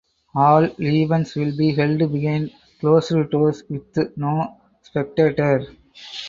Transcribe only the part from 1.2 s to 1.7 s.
will